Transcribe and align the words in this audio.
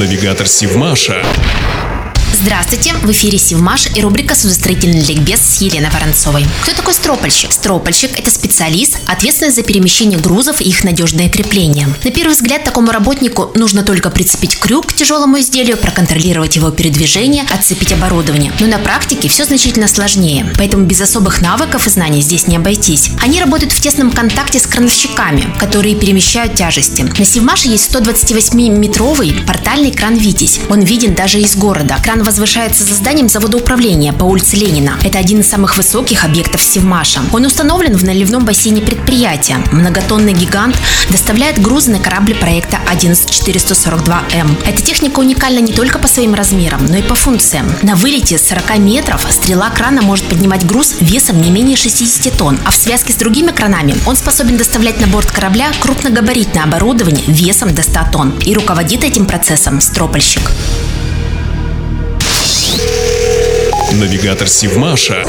Навигатор 0.00 0.48
Сивмаша. 0.48 1.22
Здравствуйте, 2.42 2.94
в 2.94 3.10
эфире 3.10 3.36
Сивмаш 3.36 3.88
и 3.94 4.00
рубрика 4.00 4.34
«Судостроительный 4.34 5.02
ликбез» 5.02 5.40
с 5.40 5.60
Еленой 5.60 5.90
Воронцовой. 5.90 6.46
Кто 6.62 6.72
такой 6.72 6.94
стропольщик? 6.94 7.52
Стропольщик– 7.52 8.12
это 8.18 8.30
специалист, 8.30 8.96
ответственный 9.06 9.52
за 9.52 9.62
перемещение 9.62 10.18
грузов 10.18 10.62
и 10.62 10.64
их 10.64 10.82
надежное 10.82 11.28
крепление. 11.28 11.86
На 12.02 12.10
первый 12.10 12.32
взгляд, 12.32 12.64
такому 12.64 12.92
работнику 12.92 13.50
нужно 13.56 13.82
только 13.82 14.08
прицепить 14.08 14.58
крюк 14.58 14.86
к 14.86 14.94
тяжелому 14.94 15.38
изделию, 15.40 15.76
проконтролировать 15.76 16.56
его 16.56 16.70
передвижение, 16.70 17.44
отцепить 17.52 17.92
оборудование. 17.92 18.52
Но 18.58 18.68
на 18.68 18.78
практике 18.78 19.28
все 19.28 19.44
значительно 19.44 19.86
сложнее, 19.86 20.50
поэтому 20.56 20.86
без 20.86 21.02
особых 21.02 21.42
навыков 21.42 21.86
и 21.86 21.90
знаний 21.90 22.22
здесь 22.22 22.46
не 22.46 22.56
обойтись. 22.56 23.10
Они 23.22 23.38
работают 23.38 23.74
в 23.74 23.80
тесном 23.82 24.12
контакте 24.12 24.60
с 24.60 24.66
крановщиками, 24.66 25.54
которые 25.58 25.94
перемещают 25.94 26.54
тяжести. 26.54 27.02
На 27.02 27.24
Сивмаше 27.26 27.68
есть 27.68 27.94
128-метровый 27.94 29.44
портальный 29.46 29.92
кран 29.92 30.16
«Витязь». 30.16 30.58
Он 30.70 30.80
виден 30.80 31.14
даже 31.14 31.38
из 31.38 31.54
города. 31.54 31.98
Кран 32.02 32.29
возвышается 32.30 32.84
за 32.84 32.94
зданием 32.94 33.28
завода 33.28 33.56
управления 33.56 34.12
по 34.12 34.22
улице 34.22 34.54
Ленина. 34.54 34.92
Это 35.02 35.18
один 35.18 35.40
из 35.40 35.48
самых 35.48 35.76
высоких 35.76 36.24
объектов 36.24 36.62
Севмаша. 36.62 37.22
Он 37.32 37.44
установлен 37.44 37.96
в 37.96 38.04
наливном 38.04 38.44
бассейне 38.44 38.82
предприятия. 38.82 39.56
Многотонный 39.72 40.32
гигант 40.32 40.76
доставляет 41.10 41.60
грузы 41.60 41.90
на 41.90 41.98
корабли 41.98 42.34
проекта 42.34 42.78
11442М. 42.86 44.48
Эта 44.64 44.80
техника 44.80 45.18
уникальна 45.18 45.58
не 45.58 45.72
только 45.72 45.98
по 45.98 46.06
своим 46.06 46.34
размерам, 46.34 46.86
но 46.86 46.98
и 46.98 47.02
по 47.02 47.16
функциям. 47.16 47.66
На 47.82 47.96
вылете 47.96 48.38
с 48.38 48.46
40 48.46 48.78
метров 48.78 49.26
стрела 49.28 49.68
крана 49.70 50.00
может 50.00 50.24
поднимать 50.26 50.64
груз 50.64 50.94
весом 51.00 51.42
не 51.42 51.50
менее 51.50 51.76
60 51.76 52.32
тонн, 52.38 52.60
а 52.64 52.70
в 52.70 52.76
связке 52.76 53.12
с 53.12 53.16
другими 53.16 53.50
кранами 53.50 53.96
он 54.06 54.14
способен 54.14 54.56
доставлять 54.56 55.00
на 55.00 55.08
борт 55.08 55.32
корабля 55.32 55.72
крупногабаритное 55.80 56.62
оборудование 56.62 57.24
весом 57.26 57.74
до 57.74 57.82
100 57.82 58.00
тонн. 58.12 58.38
И 58.46 58.54
руководит 58.54 59.02
этим 59.02 59.26
процессом 59.26 59.80
стропольщик. 59.80 60.52
Навигатор 64.00 64.48
Сивмаша. 64.48 65.24